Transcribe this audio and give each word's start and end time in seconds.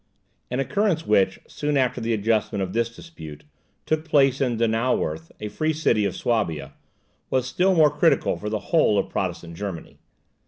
An 0.49 0.59
occurrence 0.59 1.05
which, 1.05 1.39
soon 1.47 1.77
after 1.77 2.01
the 2.01 2.11
adjustment 2.11 2.63
of 2.63 2.73
this 2.73 2.95
dispute, 2.95 3.43
took 3.85 4.03
place 4.03 4.41
in 4.41 4.57
Donauwerth, 4.57 5.31
a 5.39 5.47
free 5.47 5.73
city 5.73 6.05
of 6.05 6.15
Suabia, 6.15 6.71
was 7.29 7.45
still 7.45 7.75
more 7.75 7.91
critical 7.91 8.35
for 8.35 8.49
the 8.49 8.57
whole 8.73 8.97
of 8.97 9.09
Protestant 9.09 9.55
Germany. 9.55 9.99